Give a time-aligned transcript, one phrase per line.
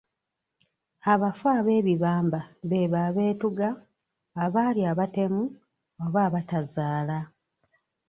[1.11, 3.69] "Abafu ab'ebibamba b'ebo abeetuga,
[4.43, 5.43] abaali abatemu
[6.03, 7.17] oba abatazaala."